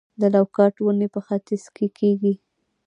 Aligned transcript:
د 0.19 0.21
لوکاټ 0.35 0.75
ونې 0.81 1.07
په 1.13 1.19
ختیځ 1.27 1.63
کې 1.75 1.87
کیږي؟ 1.97 2.33